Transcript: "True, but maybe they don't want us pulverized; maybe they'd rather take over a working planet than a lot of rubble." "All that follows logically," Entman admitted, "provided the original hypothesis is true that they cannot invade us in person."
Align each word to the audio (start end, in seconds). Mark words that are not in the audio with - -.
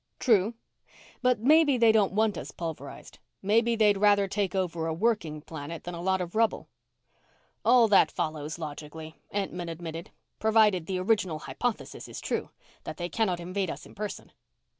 "True, 0.17 0.55
but 1.21 1.41
maybe 1.41 1.77
they 1.77 1.91
don't 1.91 2.13
want 2.13 2.35
us 2.35 2.49
pulverized; 2.49 3.19
maybe 3.43 3.75
they'd 3.75 3.99
rather 3.99 4.27
take 4.27 4.55
over 4.55 4.87
a 4.87 4.93
working 4.95 5.41
planet 5.41 5.83
than 5.83 5.93
a 5.93 6.01
lot 6.01 6.21
of 6.21 6.33
rubble." 6.33 6.69
"All 7.63 7.87
that 7.89 8.09
follows 8.09 8.57
logically," 8.57 9.21
Entman 9.31 9.69
admitted, 9.69 10.09
"provided 10.39 10.87
the 10.87 10.97
original 10.99 11.37
hypothesis 11.37 12.07
is 12.07 12.19
true 12.19 12.49
that 12.83 12.97
they 12.97 13.09
cannot 13.09 13.39
invade 13.39 13.69
us 13.69 13.85
in 13.85 13.93
person." 13.93 14.31